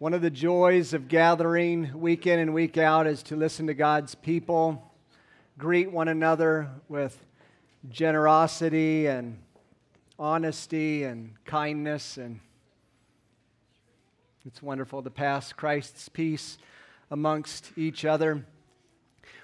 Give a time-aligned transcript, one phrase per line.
[0.00, 3.74] One of the joys of gathering week in and week out is to listen to
[3.74, 4.92] God's people,
[5.58, 7.18] greet one another with
[7.90, 9.42] generosity and
[10.16, 12.16] honesty and kindness.
[12.16, 12.38] And
[14.46, 16.58] it's wonderful to pass Christ's peace
[17.10, 18.44] amongst each other.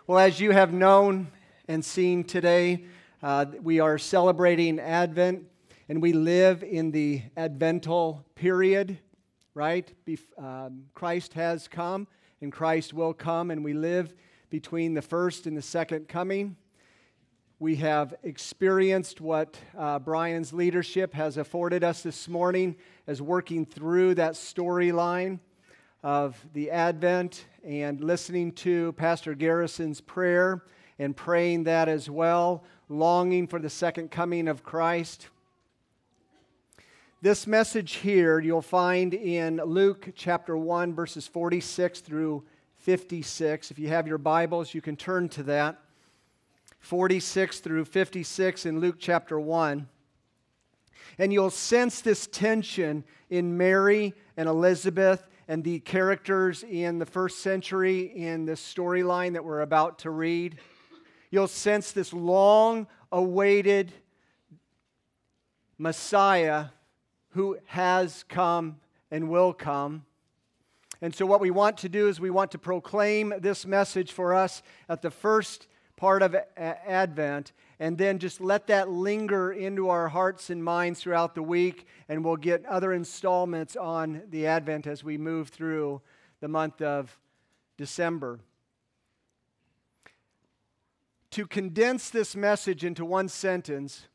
[0.07, 1.33] Well, as you have known
[1.67, 2.85] and seen today,
[3.25, 5.47] uh, we are celebrating Advent
[5.89, 9.01] and we live in the Advental period
[9.55, 9.91] right?
[10.37, 12.07] Um, Christ has come
[12.41, 14.13] and Christ will come, and we live
[14.51, 16.57] between the first and the second coming.
[17.59, 24.17] We have experienced what uh, Brian's leadership has afforded us this morning as working through
[24.17, 25.39] that storyline
[26.03, 30.65] of the Advent and listening to Pastor Garrison's prayer
[30.99, 35.29] and praying that as well, longing for the second coming of Christ.
[37.25, 42.45] This message here you'll find in Luke chapter 1, verses 46 through
[42.77, 43.71] 56.
[43.71, 45.81] If you have your Bibles, you can turn to that.
[46.81, 49.89] 46 through 56 in Luke chapter 1.
[51.17, 57.39] And you'll sense this tension in Mary and Elizabeth and the characters in the first
[57.39, 60.59] century in this storyline that we're about to read.
[61.31, 63.95] You'll sense this long awaited
[65.79, 66.67] Messiah
[67.35, 68.77] who has come
[69.11, 70.05] and will come.
[71.01, 74.35] And so, what we want to do is we want to proclaim this message for
[74.35, 80.09] us at the first part of Advent, and then just let that linger into our
[80.09, 85.05] hearts and minds throughout the week, and we'll get other installments on the Advent as
[85.05, 86.01] we move through
[86.41, 87.19] the month of
[87.77, 88.39] December.
[91.33, 94.07] To condense this message into one sentence,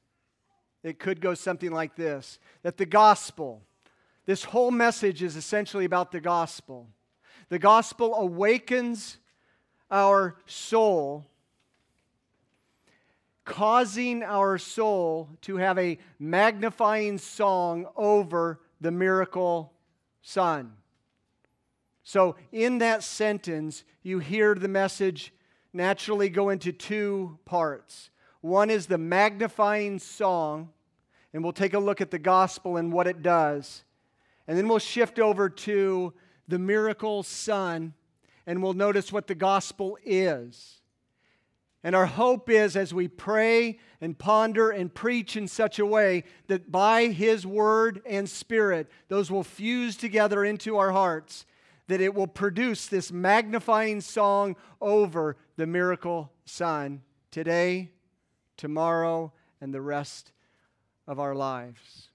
[0.83, 3.61] it could go something like this that the gospel,
[4.25, 6.87] this whole message is essentially about the gospel.
[7.49, 9.17] The gospel awakens
[9.89, 11.25] our soul,
[13.43, 19.73] causing our soul to have a magnifying song over the miracle
[20.21, 20.73] son.
[22.03, 25.33] So, in that sentence, you hear the message
[25.73, 28.09] naturally go into two parts.
[28.41, 30.69] One is the magnifying song,
[31.33, 33.83] and we'll take a look at the gospel and what it does.
[34.47, 36.13] And then we'll shift over to
[36.47, 37.93] the miracle son,
[38.47, 40.81] and we'll notice what the gospel is.
[41.83, 46.23] And our hope is as we pray and ponder and preach in such a way
[46.47, 51.45] that by His Word and Spirit, those will fuse together into our hearts,
[51.87, 57.01] that it will produce this magnifying song over the miracle Son
[57.31, 57.91] today
[58.59, 59.31] tomorrow,
[59.61, 60.33] and the rest
[61.07, 62.09] of our lives.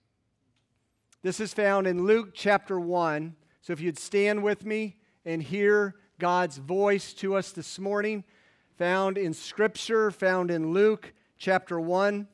[1.22, 3.34] This is found in Luke chapter 1.
[3.62, 8.24] So if you'd stand with me and hear God's voice to us this morning,
[8.76, 12.28] found in Scripture, found in Luke chapter 1.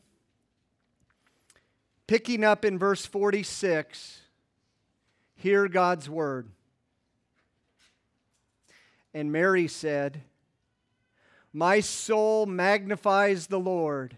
[2.09, 4.22] Picking up in verse 46,
[5.37, 6.49] hear God's word.
[9.15, 10.25] And Mary said,
[11.53, 14.16] my soul magnifies the Lord,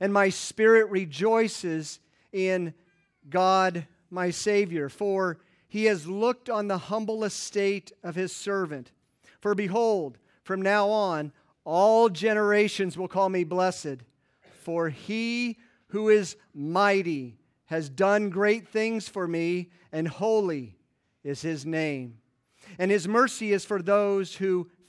[0.00, 2.00] and my spirit rejoices
[2.32, 2.74] in
[3.28, 8.90] God my Savior, for he has looked on the humble estate of his servant.
[9.40, 11.32] For behold, from now on,
[11.64, 13.98] all generations will call me blessed,
[14.62, 15.58] for he
[15.88, 17.36] who is mighty
[17.66, 20.76] has done great things for me, and holy
[21.22, 22.18] is his name.
[22.78, 24.68] And his mercy is for those who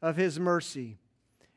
[0.00, 0.98] of his mercy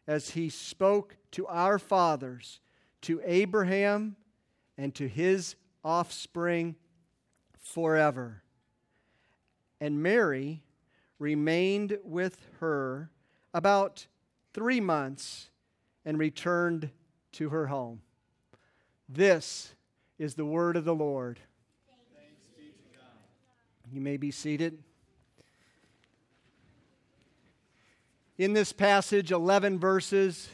[0.08, 2.60] as he spoke to our fathers,
[3.02, 4.16] to Abraham,
[4.78, 6.76] and to his offspring
[7.62, 8.44] forever.
[9.80, 10.64] And Mary
[11.20, 13.10] remained with her
[13.54, 14.08] about
[14.54, 15.50] three months
[16.04, 16.90] and returned
[17.34, 18.02] to her home.
[19.08, 19.76] This
[20.18, 21.40] is the word of the Lord.
[23.92, 24.84] You may be seated.
[28.38, 30.50] In this passage, 11 verses,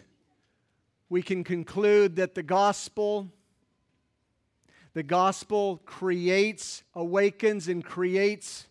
[1.09, 3.31] we can conclude that the gospel
[4.93, 8.65] the gospel creates, awakens, and creates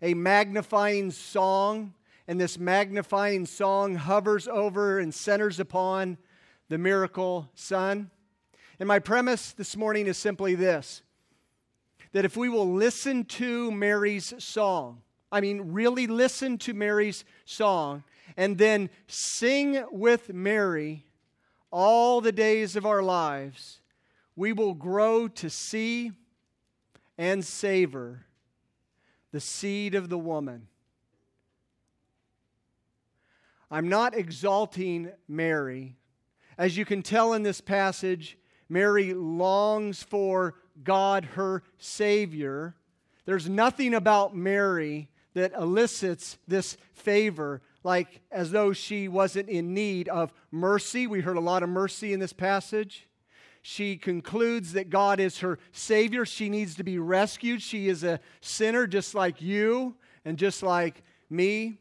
[0.00, 1.94] a magnifying song,
[2.28, 6.18] and this magnifying song hovers over and centers upon
[6.68, 8.12] the miracle son.
[8.78, 11.02] And my premise this morning is simply this
[12.12, 18.04] that if we will listen to Mary's song, I mean, really listen to Mary's song,
[18.36, 21.06] and then sing with Mary
[21.70, 23.80] all the days of our lives,
[24.36, 26.12] we will grow to see
[27.18, 28.26] and savor
[29.32, 30.68] the seed of the woman.
[33.70, 35.96] I'm not exalting Mary.
[36.58, 38.36] As you can tell in this passage,
[38.68, 42.76] Mary longs for God, her Savior.
[43.24, 50.08] There's nothing about Mary that elicits this favor, like as though she wasn't in need
[50.08, 51.06] of mercy.
[51.06, 53.08] We heard a lot of mercy in this passage.
[53.60, 56.24] She concludes that God is her Savior.
[56.24, 57.62] She needs to be rescued.
[57.62, 59.94] She is a sinner just like you
[60.24, 61.78] and just like me.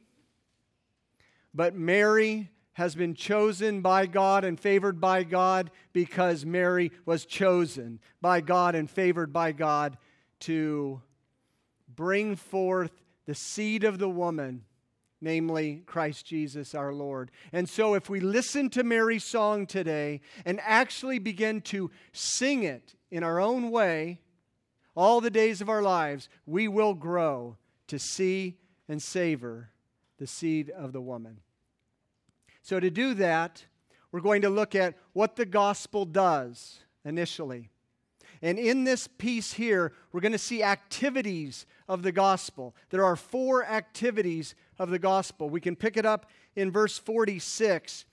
[1.54, 8.00] But Mary has been chosen by God and favored by God because Mary was chosen
[8.22, 9.98] by God and favored by God
[10.42, 11.02] to
[11.96, 12.92] bring forth
[13.26, 14.64] the seed of the woman,
[15.22, 17.32] namely Christ Jesus our Lord.
[17.54, 22.96] And so, if we listen to Mary's song today and actually begin to sing it
[23.12, 24.20] in our own way,
[24.96, 27.58] all the days of our lives, we will grow
[27.88, 28.58] to see
[28.90, 29.70] and savor
[30.18, 31.38] the seed of the woman.
[32.64, 33.66] So, to do that,
[34.12, 37.70] we're going to look at what the gospel does initially.
[38.42, 42.76] And in this piece here, we're going to see activities of the gospel.
[42.90, 45.48] There are four activities of the gospel.
[45.48, 46.26] We can pick it up
[46.56, 48.06] in verse 46.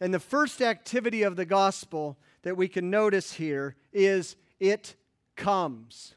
[0.00, 4.96] And the first activity of the gospel that we can notice here is it
[5.36, 6.14] comes.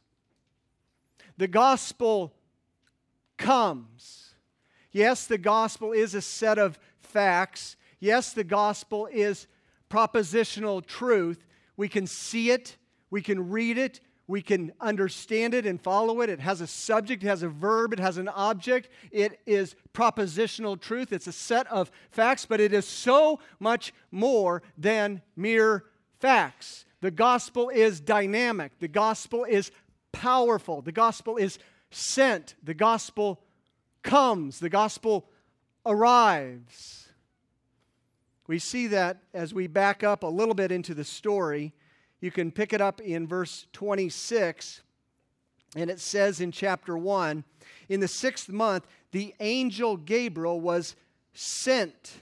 [1.38, 2.34] The gospel
[3.38, 4.34] comes.
[4.94, 7.76] Yes, the gospel is a set of facts.
[8.00, 9.46] Yes, the gospel is
[9.90, 11.46] propositional truth.
[11.76, 12.78] We can see it,
[13.10, 16.30] we can read it, we can understand it and follow it.
[16.30, 18.90] It has a subject, it has a verb, it has an object.
[19.10, 21.14] It is propositional truth.
[21.14, 25.86] It's a set of facts, but it is so much more than mere
[26.20, 26.86] facts.
[27.00, 29.72] The gospel is dynamic, the gospel is
[30.12, 31.58] powerful, the gospel is
[31.92, 33.42] sent, the gospel
[34.04, 35.30] comes, the gospel
[35.86, 37.08] arrives.
[38.48, 41.74] We see that as we back up a little bit into the story
[42.20, 44.82] you can pick it up in verse 26,
[45.76, 47.44] and it says in chapter 1
[47.90, 50.96] In the sixth month, the angel Gabriel was
[51.34, 52.22] sent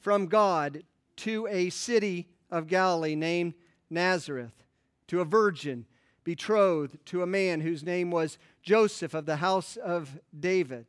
[0.00, 0.82] from God
[1.16, 3.54] to a city of Galilee named
[3.90, 4.64] Nazareth,
[5.08, 5.86] to a virgin
[6.24, 10.86] betrothed to a man whose name was Joseph of the house of David.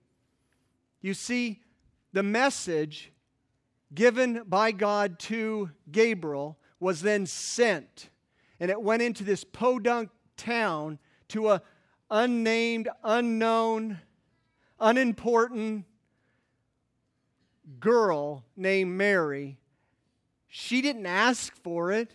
[1.00, 1.62] You see,
[2.12, 3.12] the message
[3.94, 8.10] given by God to Gabriel was then sent,
[8.60, 11.62] and it went into this podunk town to a
[12.10, 14.00] unnamed, unknown,
[14.80, 15.86] unimportant
[17.80, 19.58] girl named Mary.
[20.48, 22.12] She didn't ask for it,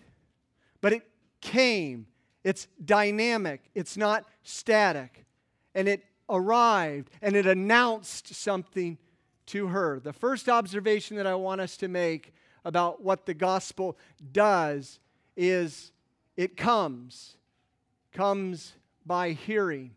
[0.81, 1.03] but it
[1.41, 2.07] came.
[2.45, 5.27] It's dynamic, it's not static.
[5.75, 8.99] And it arrived and it announced something
[9.47, 10.01] to her.
[10.01, 12.33] The first observation that I want us to make
[12.65, 13.97] about what the gospel
[14.33, 15.01] does
[15.37, 15.93] is
[16.37, 17.37] it comes,
[18.13, 19.93] comes by hearing.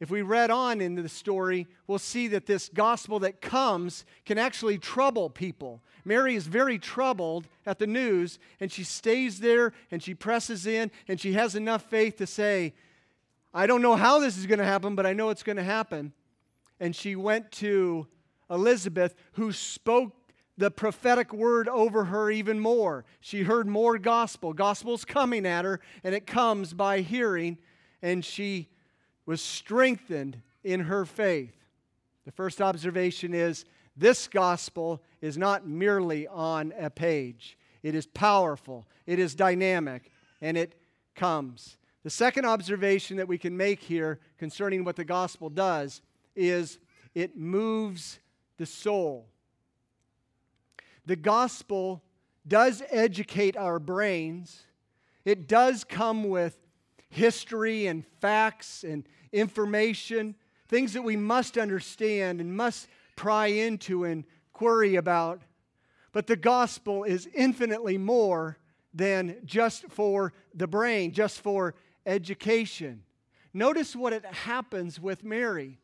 [0.00, 4.38] If we read on into the story, we'll see that this gospel that comes can
[4.38, 5.82] actually trouble people.
[6.04, 10.90] Mary is very troubled at the news, and she stays there and she presses in,
[11.08, 12.74] and she has enough faith to say,
[13.54, 15.62] I don't know how this is going to happen, but I know it's going to
[15.62, 16.12] happen.
[16.80, 18.06] And she went to
[18.50, 20.12] Elizabeth, who spoke
[20.56, 23.04] the prophetic word over her even more.
[23.20, 24.52] She heard more gospel.
[24.52, 27.58] Gospel's coming at her, and it comes by hearing,
[28.02, 28.68] and she
[29.26, 31.54] was strengthened in her faith.
[32.24, 33.64] The first observation is
[33.96, 40.56] this gospel is not merely on a page, it is powerful, it is dynamic, and
[40.56, 40.74] it
[41.14, 41.76] comes.
[42.02, 46.02] The second observation that we can make here concerning what the gospel does
[46.36, 46.78] is
[47.14, 48.18] it moves
[48.58, 49.26] the soul.
[51.06, 52.02] The gospel
[52.46, 54.62] does educate our brains,
[55.24, 56.58] it does come with
[57.08, 60.34] history and facts and information,
[60.68, 65.42] things that we must understand and must pry into and query about.
[66.12, 68.58] But the gospel is infinitely more
[68.92, 71.74] than just for the brain, just for
[72.06, 73.02] education.
[73.52, 75.78] Notice what it happens with Mary.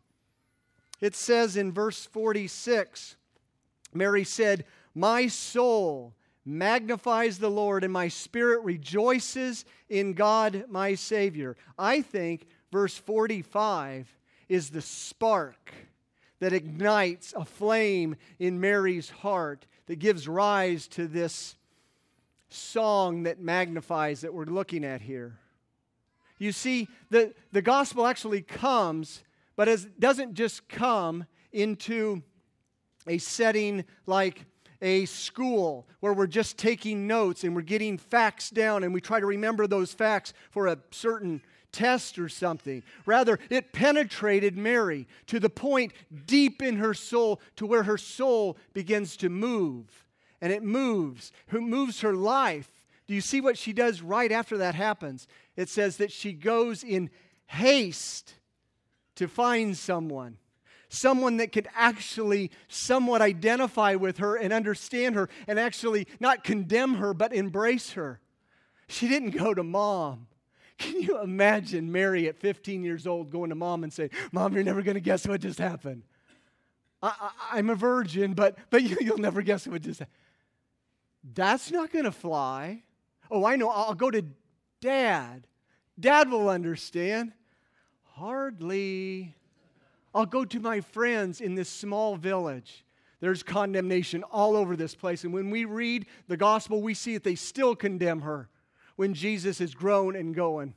[1.00, 3.16] It says in verse 46
[3.92, 11.56] Mary said, My soul magnifies the Lord, and my spirit rejoices in God my Savior.
[11.78, 14.08] I think verse 45
[14.48, 15.72] is the spark
[16.40, 21.56] that ignites a flame in Mary's heart that gives rise to this
[22.48, 25.38] song that magnifies that we're looking at here.
[26.38, 29.22] You see, the, the gospel actually comes,
[29.56, 32.22] but it doesn't just come into
[33.06, 34.46] a setting like
[34.82, 39.20] a school where we're just taking notes and we're getting facts down and we try
[39.20, 42.82] to remember those facts for a certain test or something.
[43.06, 45.92] Rather, it penetrated Mary to the point
[46.26, 50.06] deep in her soul to where her soul begins to move.
[50.40, 52.70] And it moves, it moves her life.
[53.06, 55.26] Do you see what she does right after that happens?
[55.56, 57.10] It says that she goes in
[57.46, 58.34] haste
[59.16, 60.38] to find someone
[60.90, 66.94] someone that could actually somewhat identify with her and understand her and actually not condemn
[66.94, 68.20] her, but embrace her.
[68.88, 70.26] She didn't go to mom.
[70.76, 74.64] Can you imagine Mary at 15 years old going to mom and say, Mom, you're
[74.64, 76.02] never going to guess what just happened?
[77.02, 80.16] I, am a virgin, but, but you, will never guess what just happened.
[81.34, 82.82] That's not going to fly.
[83.30, 83.68] Oh, I know.
[83.68, 84.24] I'll go to
[84.80, 85.46] dad.
[85.98, 87.32] Dad will understand.
[88.14, 89.34] Hardly.
[90.14, 92.84] I'll go to my friends in this small village.
[93.20, 95.24] There's condemnation all over this place.
[95.24, 98.48] And when we read the gospel, we see that they still condemn her
[98.96, 100.74] when Jesus is grown and going.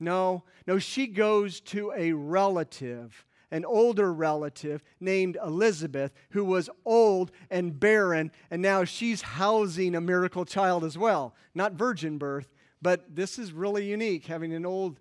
[0.00, 7.30] No, no, she goes to a relative, an older relative named Elizabeth, who was old
[7.50, 11.34] and barren, and now she's housing a miracle child as well.
[11.54, 14.98] Not virgin birth, but this is really unique, having an old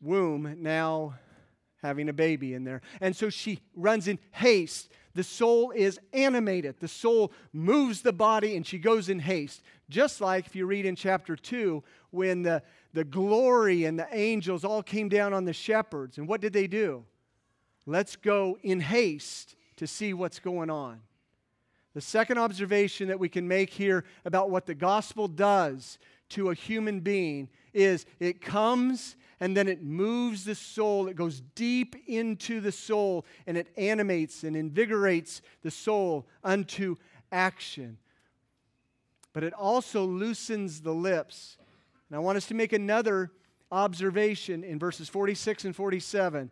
[0.00, 1.14] womb now
[1.82, 2.82] having a baby in there.
[3.00, 4.90] And so she runs in haste.
[5.14, 6.76] The soul is animated.
[6.80, 9.62] The soul moves the body and she goes in haste.
[9.88, 14.64] Just like if you read in chapter 2, when the, the glory and the angels
[14.64, 16.18] all came down on the shepherds.
[16.18, 17.04] And what did they do?
[17.86, 21.00] Let's go in haste to see what's going on.
[21.94, 25.98] The second observation that we can make here about what the gospel does
[26.30, 31.08] to a human being is it comes and then it moves the soul.
[31.08, 36.96] It goes deep into the soul and it animates and invigorates the soul unto
[37.30, 37.98] action.
[39.32, 41.56] But it also loosens the lips.
[42.08, 43.30] And I want us to make another
[43.70, 46.50] observation in verses 46 and 47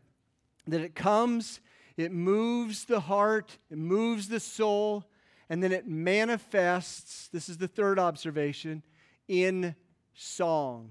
[0.66, 1.60] that it comes,
[1.96, 5.04] it moves the heart, it moves the soul,
[5.48, 7.28] and then it manifests.
[7.28, 8.82] This is the third observation
[9.28, 9.74] in
[10.14, 10.90] song.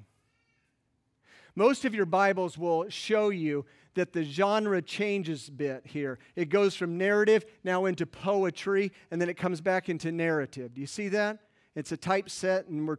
[1.55, 6.19] Most of your Bibles will show you that the genre changes a bit here.
[6.35, 10.73] It goes from narrative now into poetry, and then it comes back into narrative.
[10.73, 11.39] Do you see that?
[11.73, 12.97] It's a typeset, and we're,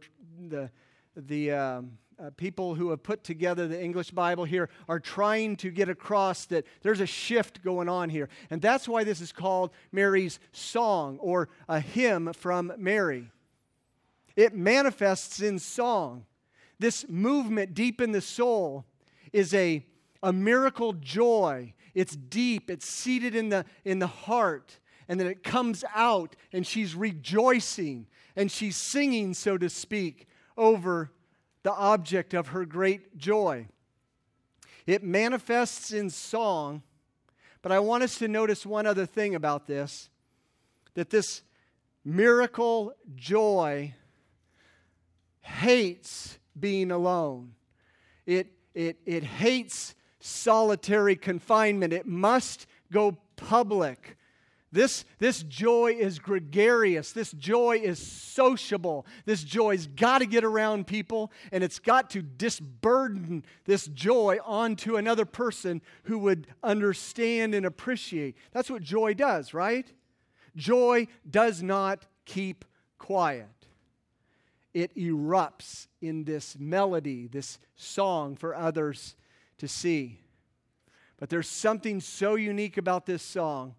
[0.49, 0.71] the,
[1.15, 5.69] the um, uh, people who have put together the English Bible here are trying to
[5.69, 8.27] get across that there's a shift going on here.
[8.49, 13.29] And that's why this is called Mary's Song or a hymn from Mary.
[14.35, 16.25] It manifests in song.
[16.79, 18.85] This movement deep in the soul
[19.33, 19.85] is a,
[20.21, 21.73] a miracle joy.
[21.93, 26.65] It's deep, it's seated in the, in the heart, and then it comes out, and
[26.65, 31.11] she's rejoicing and she's singing, so to speak, over
[31.63, 33.67] the object of her great joy.
[34.85, 36.83] It manifests in song,
[37.61, 40.09] but I want us to notice one other thing about this
[40.93, 41.41] that this
[42.05, 43.93] miracle joy
[45.41, 47.53] hates being alone.
[48.25, 51.93] It, it, it hates solitary confinement.
[51.93, 54.17] It must go public.
[54.71, 57.13] This, this joy is gregarious.
[57.13, 59.05] This joy is sociable.
[59.25, 64.97] This joy's got to get around people, and it's got to disburden this joy onto
[64.97, 68.35] another person who would understand and appreciate.
[68.51, 69.91] That's what joy does, right?
[70.55, 72.65] Joy does not keep
[72.97, 73.56] quiet
[74.73, 79.15] it erupts in this melody, this song for others
[79.57, 80.19] to see.
[81.17, 83.75] But there's something so unique about this song.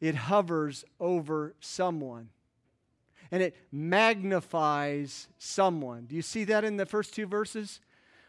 [0.00, 2.30] It hovers over someone
[3.30, 6.06] and it magnifies someone.
[6.06, 7.80] Do you see that in the first two verses?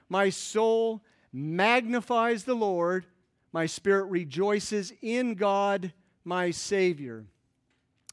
[0.10, 3.06] My soul magnifies the Lord,
[3.52, 7.26] my spirit rejoices in God, my Savior.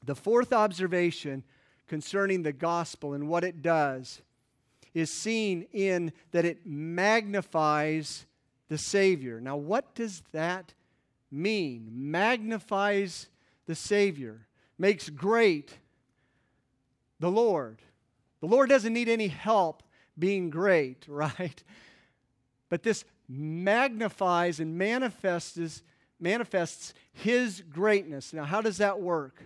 [0.04, 1.44] The fourth observation
[1.92, 4.22] concerning the gospel and what it does
[4.94, 8.25] is seen in that it magnifies
[8.70, 9.42] the Savior.
[9.42, 10.72] Now, what does that
[11.30, 11.90] mean?
[11.92, 13.28] Magnifies
[13.66, 14.46] the Savior,
[14.78, 15.76] makes great
[17.20, 17.82] the Lord.
[18.40, 19.82] The Lord doesn't need any help
[20.18, 21.62] being great, right?
[22.70, 25.82] But this magnifies and manifests,
[26.18, 28.32] manifests His greatness.
[28.32, 29.42] Now, how does that work?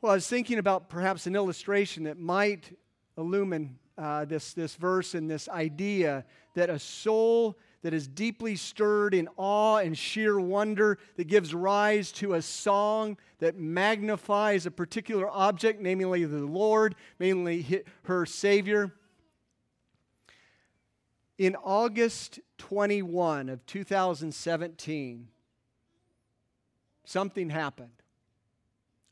[0.00, 2.76] Well, I was thinking about perhaps an illustration that might
[3.16, 6.24] illumine uh, this, this verse and this idea
[6.54, 12.12] that a soul that is deeply stirred in awe and sheer wonder, that gives rise
[12.12, 18.94] to a song that magnifies a particular object, namely the Lord, mainly her Savior.
[21.38, 25.28] In August 21 of 2017,
[27.04, 27.90] something happened.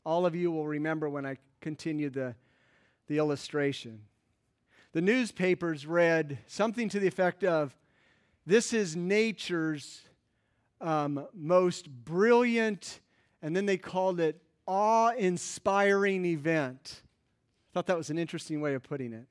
[0.07, 2.33] All of you will remember when I continue the,
[3.07, 4.03] the illustration.
[4.93, 7.75] The newspapers read something to the effect of
[8.45, 10.03] this is nature's
[10.79, 13.01] um, most brilliant,
[13.41, 17.01] and then they called it awe inspiring event.
[17.03, 19.25] I thought that was an interesting way of putting it.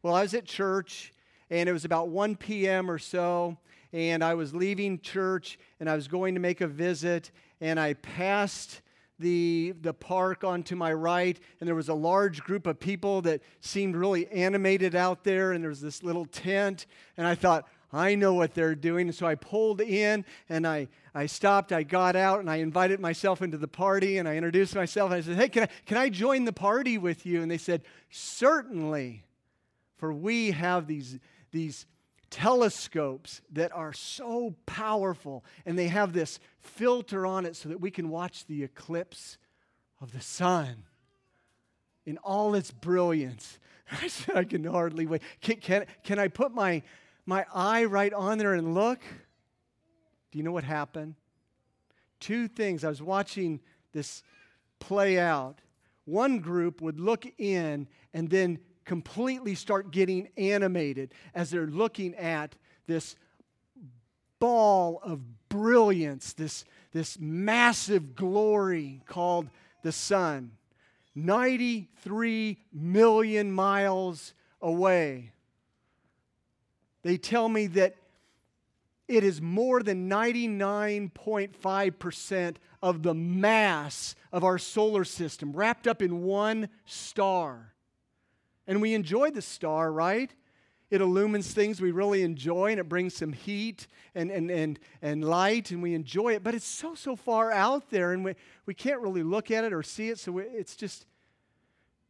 [0.00, 1.12] Well, I was at church,
[1.50, 2.88] and it was about 1 p.m.
[2.88, 3.58] or so,
[3.92, 7.94] and I was leaving church, and I was going to make a visit, and I
[7.94, 8.80] passed
[9.22, 13.40] the, the park onto my right, and there was a large group of people that
[13.60, 16.86] seemed really animated out there, and there was this little tent,
[17.16, 19.08] and I thought, I know what they're doing.
[19.08, 23.00] And so I pulled in and I, I stopped, I got out, and I invited
[23.00, 25.10] myself into the party and I introduced myself.
[25.10, 27.42] And I said, Hey, can I, can I join the party with you?
[27.42, 29.24] And they said, Certainly,
[29.98, 31.18] for we have these,
[31.50, 31.84] these
[32.30, 37.90] telescopes that are so powerful and they have this filter on it so that we
[37.90, 39.36] can watch the eclipse
[40.00, 40.84] of the sun
[42.06, 43.58] in all its brilliance.
[44.02, 45.22] I said, I can hardly wait.
[45.40, 46.82] Can, can, can I put my
[47.24, 49.00] my eye right on there and look,
[50.30, 51.14] do you know what happened?
[52.20, 52.84] Two things.
[52.84, 53.60] I was watching
[53.92, 54.22] this
[54.80, 55.60] play out.
[56.04, 62.56] One group would look in and then completely start getting animated as they're looking at
[62.86, 63.14] this
[64.40, 65.20] ball of
[65.52, 69.48] brilliance, this, this massive glory called
[69.82, 70.52] the sun.
[71.14, 75.30] 93 million miles away.
[77.02, 77.94] They tell me that
[79.08, 86.22] it is more than 99.5% of the mass of our solar system wrapped up in
[86.22, 87.74] one star.
[88.66, 90.32] And we enjoy the star, right?
[90.92, 95.24] It illumines things we really enjoy and it brings some heat and, and, and, and
[95.24, 96.44] light and we enjoy it.
[96.44, 98.34] But it's so, so far out there and we,
[98.66, 100.18] we can't really look at it or see it.
[100.18, 101.06] So it's just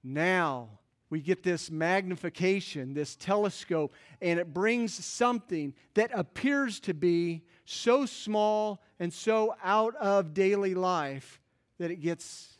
[0.03, 0.69] now
[1.11, 8.05] we get this magnification, this telescope, and it brings something that appears to be so
[8.05, 11.41] small and so out of daily life
[11.79, 12.59] that it gets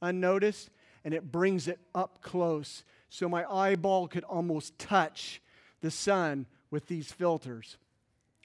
[0.00, 0.70] unnoticed
[1.04, 5.40] and it brings it up close so my eyeball could almost touch
[5.84, 7.76] the sun with these filters.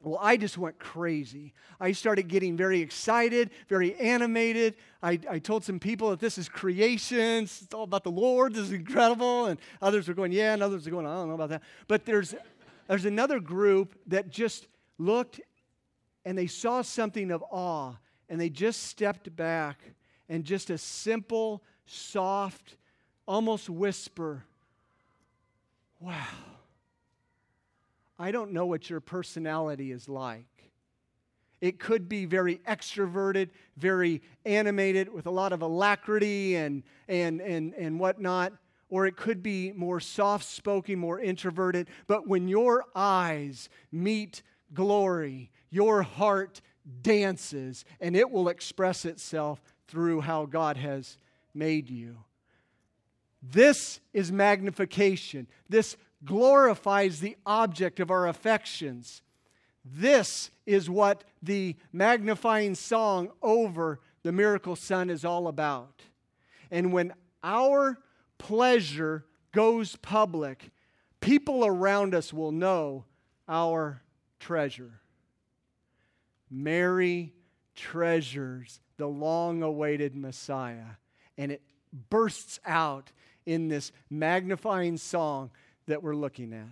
[0.03, 1.53] Well, I just went crazy.
[1.79, 4.75] I started getting very excited, very animated.
[5.01, 7.43] I, I told some people that this is creation.
[7.43, 8.53] It's all about the Lord.
[8.53, 9.47] This is incredible.
[9.47, 11.63] And others were going, yeah, and others are going, I don't know about that.
[11.87, 12.35] But there's,
[12.87, 15.39] there's another group that just looked
[16.25, 17.93] and they saw something of awe
[18.29, 19.79] and they just stepped back
[20.27, 22.75] and just a simple, soft,
[23.25, 24.43] almost whisper,
[25.99, 26.48] wow.
[28.19, 30.45] I don't know what your personality is like.
[31.61, 37.73] It could be very extroverted, very animated, with a lot of alacrity and, and, and,
[37.73, 38.53] and whatnot,
[38.89, 41.87] or it could be more soft spoken, more introverted.
[42.07, 44.41] But when your eyes meet
[44.73, 46.61] glory, your heart
[47.01, 51.17] dances, and it will express itself through how God has
[51.53, 52.17] made you.
[53.41, 55.47] This is magnification.
[55.67, 59.21] This glorifies the object of our affections.
[59.85, 66.01] This is what the magnifying song over the miracle son is all about.
[66.69, 67.97] And when our
[68.37, 70.71] pleasure goes public,
[71.21, 73.05] people around us will know
[73.47, 74.01] our
[74.39, 75.01] treasure.
[76.51, 77.33] Mary
[77.75, 80.97] treasures the long awaited Messiah,
[81.37, 81.61] and it
[82.09, 83.11] bursts out
[83.45, 85.49] in this magnifying song
[85.89, 86.69] that we're looking at.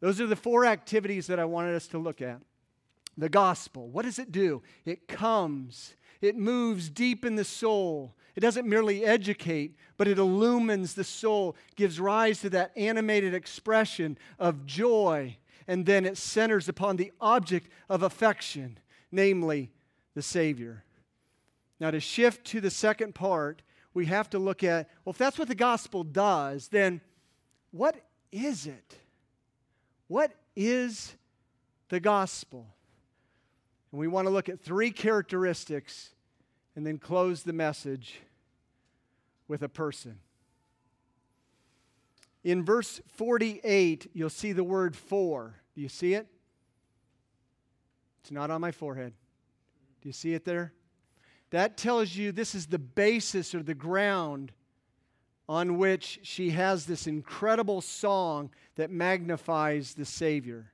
[0.00, 2.40] Those are the four activities that I wanted us to look at.
[3.18, 4.62] The gospel, what does it do?
[4.84, 8.14] It comes, it moves deep in the soul.
[8.34, 14.16] It doesn't merely educate, but it illumines the soul, gives rise to that animated expression
[14.38, 18.78] of joy, and then it centers upon the object of affection,
[19.12, 19.70] namely
[20.14, 20.84] the Savior.
[21.78, 25.38] Now, to shift to the second part, we have to look at well, if that's
[25.38, 27.00] what the gospel does, then
[27.72, 27.96] what
[28.32, 28.98] is it?
[30.08, 31.14] What is
[31.88, 32.66] the gospel?
[33.92, 36.10] And we want to look at three characteristics
[36.76, 38.20] and then close the message
[39.48, 40.18] with a person.
[42.42, 45.56] In verse 48, you'll see the word for.
[45.74, 46.26] Do you see it?
[48.22, 49.12] It's not on my forehead.
[50.00, 50.72] Do you see it there?
[51.50, 54.52] That tells you this is the basis or the ground
[55.50, 60.70] on which she has this incredible song that magnifies the Savior.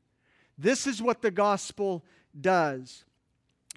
[0.59, 2.05] This is what the gospel
[2.39, 3.07] does.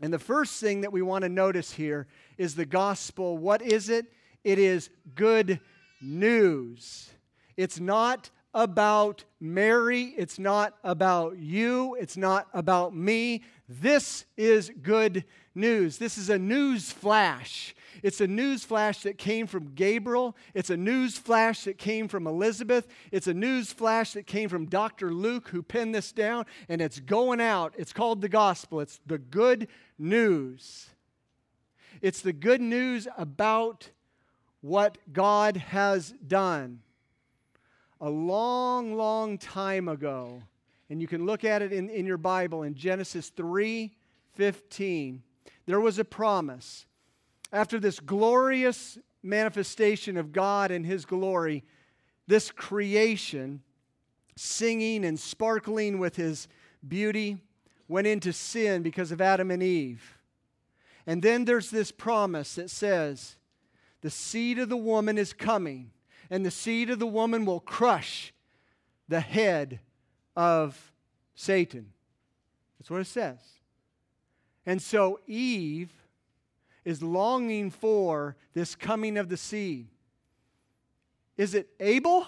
[0.02, 2.06] And the first thing that we want to notice here
[2.38, 3.38] is the gospel.
[3.38, 4.08] What is it?
[4.44, 5.62] It is good
[6.02, 7.10] news.
[7.56, 10.14] It's not about Mary.
[10.18, 11.96] It's not about you.
[11.98, 13.44] It's not about me.
[13.72, 16.00] This is good news.
[16.00, 17.76] This is a news flash.
[18.02, 20.36] It's a news flash that came from Gabriel.
[20.56, 22.88] It's a news flash that came from Elizabeth.
[23.12, 25.14] It's a news flash that came from Dr.
[25.14, 27.76] Luke, who penned this down, and it's going out.
[27.78, 28.80] It's called the gospel.
[28.80, 29.68] It's the good
[30.00, 30.88] news.
[32.02, 33.92] It's the good news about
[34.62, 36.80] what God has done
[38.02, 40.44] a long, long time ago,
[40.89, 43.93] and you can look at it in, in your Bible in Genesis 3
[44.36, 45.21] 15,
[45.65, 46.86] there was a promise.
[47.52, 51.65] After this glorious manifestation of God and His glory,
[52.28, 53.62] this creation,
[54.38, 56.47] singing and sparkling with His
[56.88, 57.39] beauty,
[57.88, 60.17] went into sin because of Adam and Eve.
[61.06, 63.36] And then there's this promise that says,
[64.02, 65.91] The seed of the woman is coming
[66.30, 68.34] and the seed of the woman will crush
[69.08, 69.80] the head
[70.39, 70.93] of
[71.36, 71.91] Satan.
[72.80, 73.39] That's what it says.
[74.65, 75.91] And so Eve
[76.86, 79.88] is longing for this coming of the seed.
[81.36, 82.25] Is it Abel?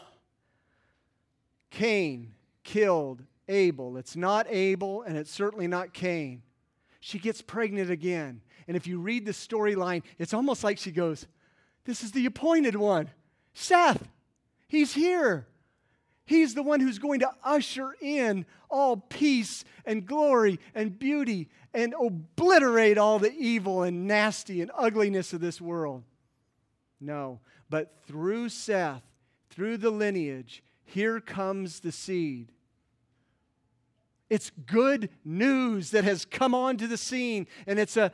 [1.69, 2.33] Cain
[2.65, 3.95] killed Abel.
[3.95, 6.41] It's not Abel, and it's certainly not Cain.
[6.99, 8.41] She gets pregnant again.
[8.67, 11.27] And if you read the storyline, it's almost like she goes,
[11.85, 13.09] This is the appointed one.
[13.53, 14.09] Seth,
[14.67, 15.47] he's here.
[16.31, 21.93] He's the one who's going to usher in all peace and glory and beauty and
[22.01, 26.03] obliterate all the evil and nasty and ugliness of this world.
[27.01, 29.03] No, but through Seth,
[29.49, 32.53] through the lineage, here comes the seed.
[34.29, 38.13] It's good news that has come onto the scene, and it's a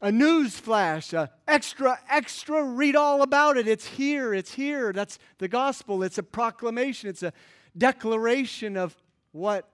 [0.00, 3.66] a news flash, a extra, extra, read all about it.
[3.66, 4.92] It's here, it's here.
[4.92, 6.02] That's the gospel.
[6.02, 7.32] It's a proclamation, it's a
[7.76, 8.96] declaration of
[9.32, 9.68] what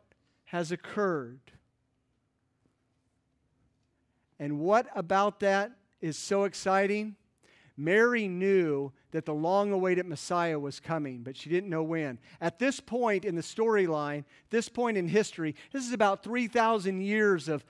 [0.46, 1.40] has occurred.
[4.38, 7.16] And what about that is so exciting?
[7.76, 12.18] Mary knew that the long awaited Messiah was coming, but she didn't know when.
[12.40, 17.48] At this point in the storyline, this point in history, this is about 3,000 years
[17.48, 17.64] of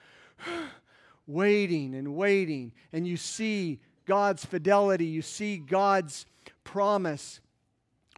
[1.26, 6.26] waiting and waiting, and you see God's fidelity, you see God's
[6.62, 7.40] promise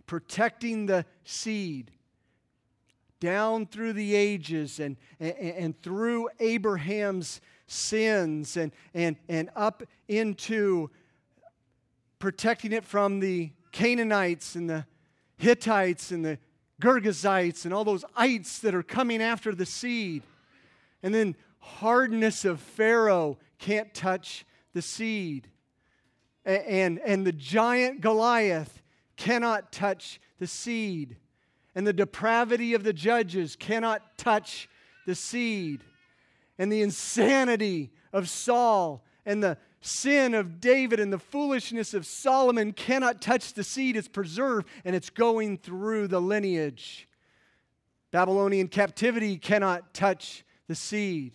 [0.06, 1.90] protecting the seed
[3.20, 10.90] down through the ages and, and, and through Abraham's sins and, and, and up into
[12.18, 14.86] protecting it from the Canaanites and the
[15.38, 16.38] Hittites and the
[16.80, 20.22] Girgashites and all those ites that are coming after the seed.
[21.02, 25.48] And then hardness of Pharaoh can't touch the seed.
[26.44, 28.82] And, and the giant Goliath
[29.16, 31.16] cannot touch the seed.
[31.74, 34.68] And the depravity of the judges cannot touch
[35.06, 35.82] the seed.
[36.58, 42.72] And the insanity of Saul and the sin of David and the foolishness of Solomon
[42.72, 43.96] cannot touch the seed.
[43.96, 47.08] It's preserved and it's going through the lineage.
[48.12, 51.32] Babylonian captivity cannot touch the seed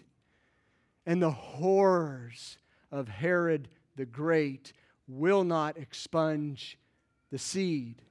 [1.12, 2.58] and the horrors
[2.90, 4.72] of Herod the Great
[5.10, 6.78] will not expunge
[7.32, 8.02] the seed.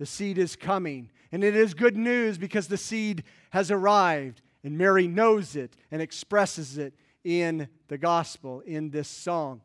[0.00, 4.76] The seed is coming, and it is good news because the seed has arrived, and
[4.76, 9.60] Mary knows it and expresses it in the gospel, in this song.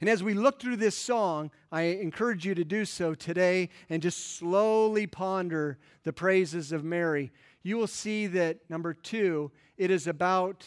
[0.00, 4.00] And as we look through this song, I encourage you to do so today and
[4.00, 7.32] just slowly ponder the praises of Mary.
[7.64, 10.64] You will see that, number two, it is about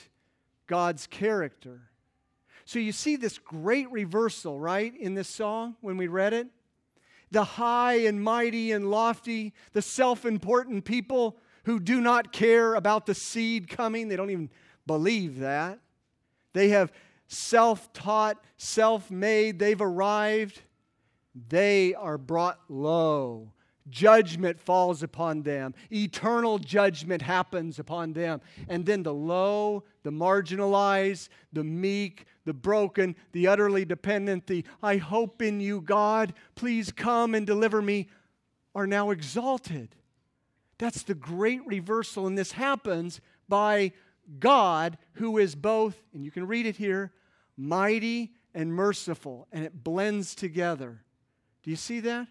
[0.67, 1.81] God's character.
[2.65, 6.47] So you see this great reversal, right, in this song when we read it?
[7.31, 13.05] The high and mighty and lofty, the self important people who do not care about
[13.05, 14.49] the seed coming, they don't even
[14.85, 15.79] believe that.
[16.53, 16.91] They have
[17.27, 20.61] self taught, self made, they've arrived,
[21.49, 23.51] they are brought low.
[23.89, 25.73] Judgment falls upon them.
[25.91, 28.41] Eternal judgment happens upon them.
[28.67, 34.97] And then the low, the marginalized, the meek, the broken, the utterly dependent, the I
[34.97, 38.09] hope in you, God, please come and deliver me,
[38.75, 39.95] are now exalted.
[40.77, 42.27] That's the great reversal.
[42.27, 43.19] And this happens
[43.49, 43.93] by
[44.39, 47.11] God, who is both, and you can read it here,
[47.55, 51.01] mighty and merciful, and it blends together.
[51.63, 52.27] Do you see that?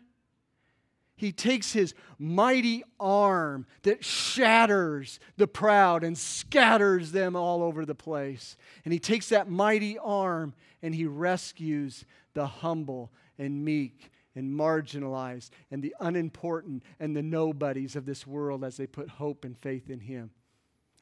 [1.16, 7.94] He takes his mighty arm that shatters the proud and scatters them all over the
[7.94, 8.56] place.
[8.84, 15.50] And he takes that mighty arm and he rescues the humble and meek and marginalized
[15.70, 19.88] and the unimportant and the nobodies of this world as they put hope and faith
[19.88, 20.30] in him.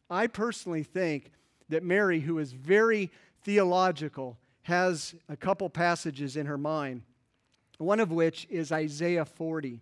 [0.09, 1.33] I personally think
[1.68, 3.11] that Mary, who is very
[3.42, 7.03] theological, has a couple passages in her mind,
[7.79, 9.81] one of which is Isaiah 40.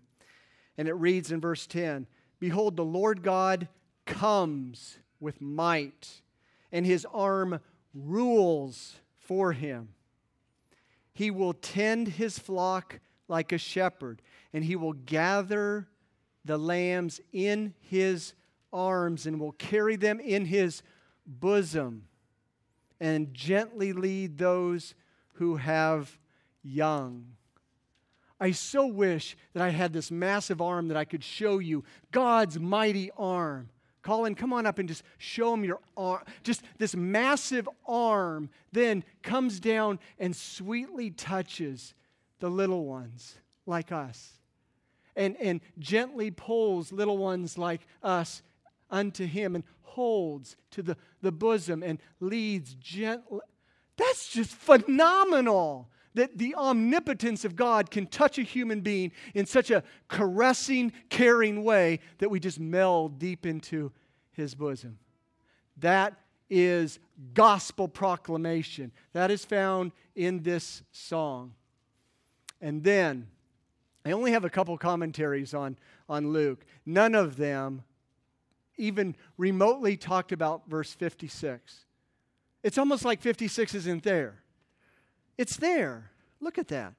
[0.79, 2.07] And it reads in verse 10
[2.39, 3.69] Behold, the Lord God
[4.07, 6.23] comes with might,
[6.73, 7.61] and his arm
[7.95, 9.89] rules for him.
[11.13, 15.89] He will tend his flock like a shepherd, and he will gather
[16.45, 18.35] the lambs in his
[18.73, 20.83] arms and will carry them in his
[21.27, 22.05] bosom
[23.01, 24.95] and gently lead those
[25.35, 26.19] who have
[26.63, 27.27] young.
[28.43, 32.59] I so wish that I had this massive arm that I could show you God's
[32.59, 33.69] mighty arm.
[34.03, 36.25] Colin, come on up and just show him your arm.
[36.43, 41.95] Just this massive arm then comes down and sweetly touches
[42.41, 44.41] the little ones like us
[45.15, 48.43] and, and gently pulls little ones like us
[48.91, 53.39] unto him and holds to the, the bosom and leads gently.
[53.97, 59.71] That's just phenomenal that the omnipotence of God can touch a human being in such
[59.71, 63.93] a caressing, caring way that we just meld deep into
[64.33, 64.99] his bosom.
[65.79, 66.15] That
[66.51, 66.99] is
[67.35, 68.93] gospel proclamation.
[69.13, 71.55] That is found in this song.
[72.61, 73.29] And then,
[74.05, 76.65] I only have a couple commentaries on, on Luke.
[76.85, 77.85] None of them
[78.77, 81.87] even remotely talked about verse 56.
[82.63, 84.42] It's almost like 56 isn't there.
[85.43, 86.09] It's there.
[86.41, 86.95] Look at that.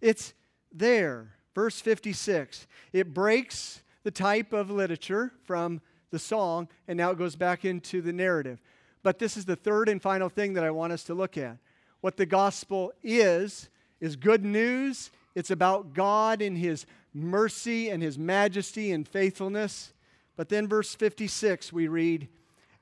[0.00, 0.32] It's
[0.70, 1.34] there.
[1.56, 2.68] Verse 56.
[2.92, 5.80] It breaks the type of literature from
[6.12, 8.62] the song, and now it goes back into the narrative.
[9.02, 11.56] But this is the third and final thing that I want us to look at.
[12.00, 13.68] What the gospel is,
[14.00, 15.10] is good news.
[15.34, 19.92] It's about God and His mercy and His majesty and faithfulness.
[20.36, 22.28] But then, verse 56, we read,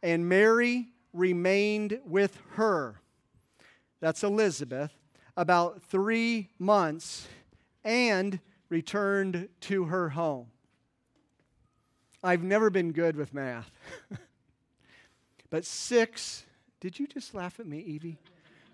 [0.03, 3.01] And Mary remained with her
[4.01, 4.93] that's Elizabeth,
[5.39, 7.29] about three months
[7.85, 10.49] and returned to her home.
[12.25, 13.71] I've never been good with math.
[15.51, 16.45] but six,
[16.81, 18.19] did you just laugh at me, Evie?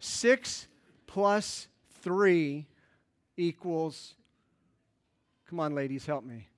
[0.01, 0.67] Six
[1.07, 1.69] plus
[2.01, 2.67] three
[3.37, 4.15] equals,
[5.47, 6.49] come on, ladies, help me.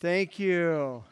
[0.00, 1.04] Thank you.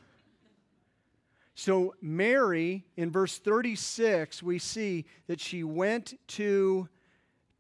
[1.55, 6.89] So, Mary, in verse 36, we see that she went to,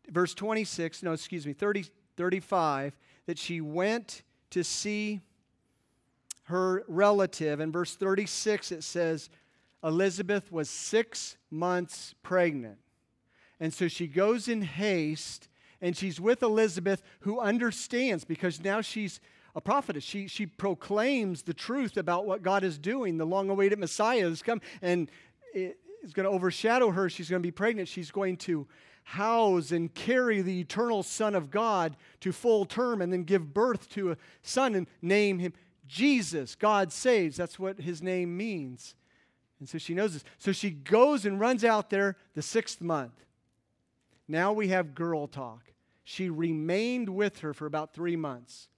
[0.08, 1.86] verse 26, no, excuse me, 30,
[2.16, 5.20] 35, that she went to see
[6.44, 7.60] her relative.
[7.60, 9.30] In verse 36, it says,
[9.84, 12.78] Elizabeth was six months pregnant.
[13.58, 15.48] And so she goes in haste
[15.80, 19.20] and she's with Elizabeth, who understands because now she's
[19.54, 20.04] a prophetess.
[20.04, 23.18] She, she proclaims the truth about what God is doing.
[23.18, 25.10] The long awaited Messiah has come and
[25.54, 27.08] it is going to overshadow her.
[27.08, 27.88] She's going to be pregnant.
[27.88, 28.66] She's going to
[29.04, 33.88] house and carry the eternal Son of God to full term and then give birth
[33.90, 35.52] to a son and name him
[35.86, 36.54] Jesus.
[36.54, 37.36] God saves.
[37.36, 38.94] That's what his name means.
[39.60, 40.24] And so she knows this.
[40.38, 43.12] So she goes and runs out there the sixth month.
[44.26, 45.72] Now we have girl talk.
[46.04, 48.68] She remained with her for about three months.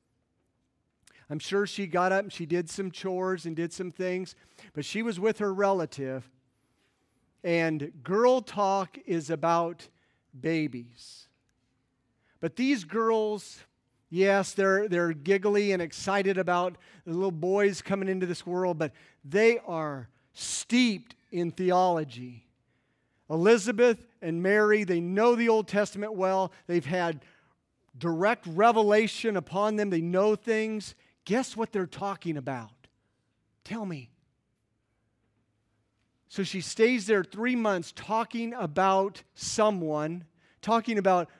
[1.30, 4.34] I'm sure she got up and she did some chores and did some things,
[4.74, 6.30] but she was with her relative.
[7.42, 9.88] And girl talk is about
[10.38, 11.28] babies.
[12.40, 13.60] But these girls,
[14.10, 18.92] yes, they're, they're giggly and excited about the little boys coming into this world, but
[19.24, 22.46] they are steeped in theology.
[23.30, 26.52] Elizabeth and Mary, they know the Old Testament well.
[26.66, 27.24] They've had
[27.96, 29.90] direct revelation upon them.
[29.90, 30.94] They know things.
[31.24, 32.70] Guess what they're talking about?
[33.64, 34.10] Tell me.
[36.34, 40.24] So she stays there three months talking about someone,
[40.62, 41.30] talking about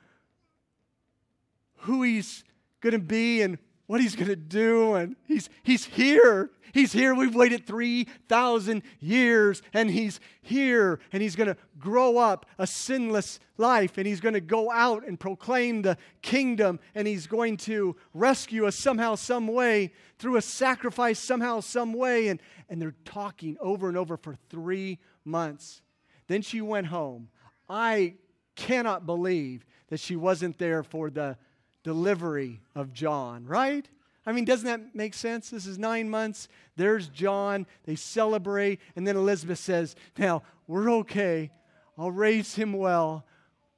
[1.78, 2.44] who he's
[2.80, 4.94] going to be and what he's going to do.
[4.94, 6.50] And he's, he's here.
[6.72, 7.14] He's here.
[7.14, 10.98] We've waited 3,000 years, and he's here.
[11.12, 15.06] And he's going to grow up a sinless life, and he's going to go out
[15.06, 20.42] and proclaim the kingdom, and he's going to rescue us somehow, some way, through a
[20.42, 22.28] sacrifice, somehow, some way.
[22.28, 25.82] And, and they're talking over and over for three months.
[26.26, 27.28] Then she went home.
[27.68, 28.14] I
[28.56, 31.36] cannot believe that she wasn't there for the
[31.84, 33.88] delivery of John, right?
[34.26, 35.50] I mean, doesn't that make sense?
[35.50, 36.48] This is nine months.
[36.76, 37.66] There's John.
[37.84, 38.80] They celebrate.
[38.96, 41.50] And then Elizabeth says, Now, we're okay.
[41.96, 43.24] I'll raise him well.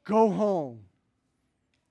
[0.04, 0.80] Go home.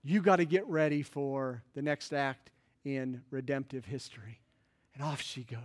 [0.03, 2.51] You got to get ready for the next act
[2.85, 4.39] in redemptive history.
[4.93, 5.59] And off she goes.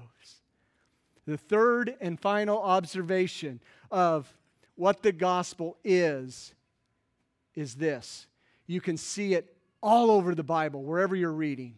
[1.27, 3.61] The third and final observation
[3.91, 4.33] of
[4.75, 6.55] what the gospel is
[7.55, 8.27] is this.
[8.67, 11.77] You can see it all over the Bible, wherever you're reading.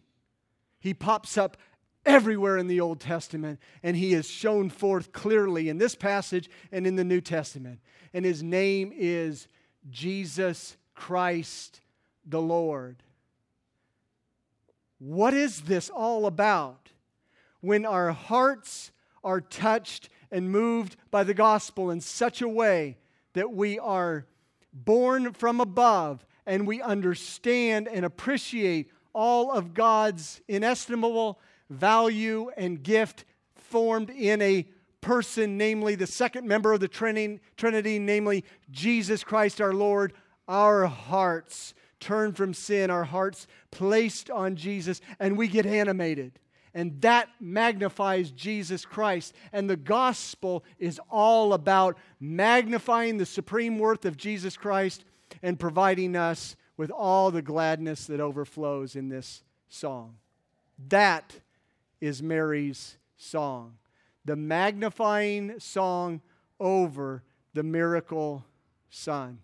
[0.79, 1.57] He pops up
[2.05, 6.85] everywhere in the Old Testament, and he is shown forth clearly in this passage and
[6.85, 7.79] in the New Testament.
[8.13, 9.47] And his name is
[9.89, 11.81] Jesus Christ
[12.25, 13.03] the Lord.
[14.99, 16.89] What is this all about?
[17.61, 18.91] When our hearts
[19.23, 22.97] are touched and moved by the gospel in such a way
[23.33, 24.25] that we are
[24.73, 33.25] born from above and we understand and appreciate all of God's inestimable value and gift
[33.55, 34.67] formed in a
[35.01, 40.13] person, namely the second member of the Trinity, namely Jesus Christ our Lord,
[40.47, 46.39] our hearts turn from sin, our hearts placed on Jesus, and we get animated.
[46.73, 49.35] And that magnifies Jesus Christ.
[49.51, 55.05] And the gospel is all about magnifying the supreme worth of Jesus Christ
[55.43, 60.15] and providing us with all the gladness that overflows in this song.
[60.87, 61.41] That
[62.01, 63.75] is Mary's song,
[64.25, 66.21] the magnifying song
[66.59, 67.21] over
[67.53, 68.45] the miracle
[68.89, 69.39] son.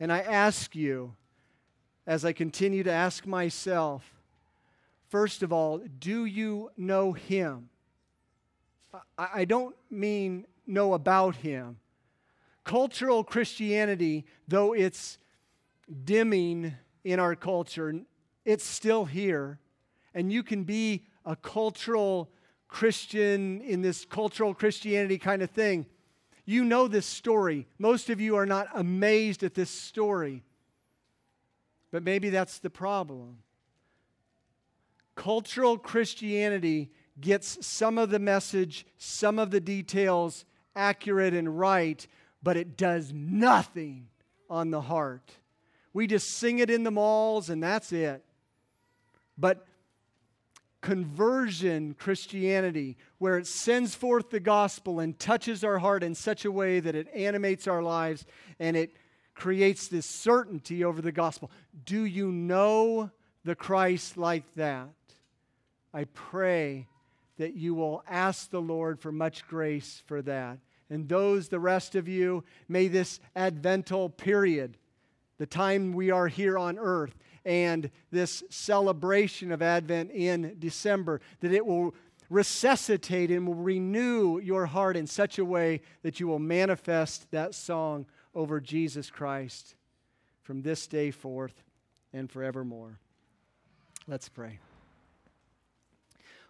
[0.00, 1.14] And I ask you,
[2.06, 4.14] as I continue to ask myself,
[5.08, 7.68] first of all, do you know him?
[9.16, 11.78] I don't mean know about him.
[12.64, 15.18] Cultural Christianity, though it's
[16.04, 17.94] dimming in our culture,
[18.44, 19.58] it's still here.
[20.14, 22.30] And you can be a cultural
[22.68, 25.86] Christian in this cultural Christianity kind of thing.
[26.44, 27.66] You know this story.
[27.78, 30.42] Most of you are not amazed at this story.
[31.90, 33.38] But maybe that's the problem.
[35.14, 40.44] Cultural Christianity gets some of the message, some of the details
[40.74, 42.06] accurate and right,
[42.42, 44.08] but it does nothing
[44.50, 45.30] on the heart.
[45.92, 48.24] We just sing it in the malls and that's it.
[49.38, 49.66] But
[50.80, 56.52] conversion Christianity, where it sends forth the gospel and touches our heart in such a
[56.52, 58.26] way that it animates our lives
[58.58, 58.96] and it
[59.34, 61.50] creates this certainty over the gospel.
[61.84, 63.10] Do you know
[63.44, 64.88] the Christ like that?
[65.94, 66.88] I pray
[67.38, 70.58] that you will ask the Lord for much grace for that
[70.90, 74.76] and those, the rest of you, may this Advental period,
[75.38, 77.14] the time we are here on earth,
[77.44, 81.94] and this celebration of Advent in December, that it will
[82.30, 87.54] resuscitate and will renew your heart in such a way that you will manifest that
[87.54, 89.74] song over Jesus Christ
[90.42, 91.62] from this day forth
[92.12, 92.98] and forevermore.
[94.06, 94.58] Let's pray.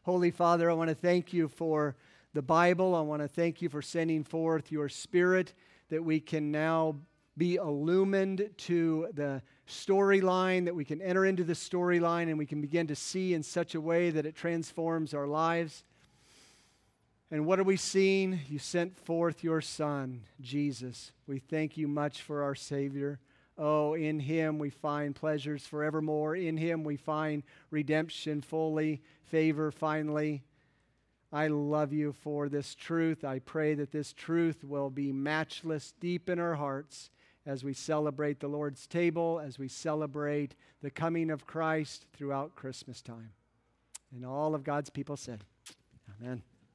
[0.05, 1.97] Holy Father, I want to thank you for
[2.35, 2.95] the Bible.
[2.95, 5.53] I want to thank you for sending forth your Spirit
[5.91, 6.97] that we can now
[7.37, 12.61] be illumined to the storyline, that we can enter into the storyline and we can
[12.61, 15.85] begin to see in such a way that it transforms our lives.
[17.31, 18.41] And what are we seeing?
[18.49, 21.13] You sent forth your Son, Jesus.
[21.27, 23.19] We thank you much for our Savior.
[23.57, 26.37] Oh, in Him we find pleasures forevermore.
[26.37, 30.43] In Him we find redemption fully, favor finally.
[31.33, 33.25] I love you for this truth.
[33.25, 37.11] I pray that this truth will be matchless deep in our hearts
[37.47, 43.01] as we celebrate the Lord's table, as we celebrate the coming of Christ throughout Christmas
[43.01, 43.31] time.
[44.15, 45.45] And all of God's people said,
[46.21, 46.43] Amen.